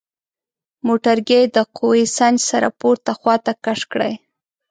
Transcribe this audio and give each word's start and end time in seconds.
موټرګی 0.87 1.41
د 1.55 1.57
قوه 1.77 2.01
سنج 2.17 2.37
سره 2.49 2.67
پورته 2.79 3.11
خواته 3.19 3.53
کش 3.63 3.79
کړئ. 3.91 4.13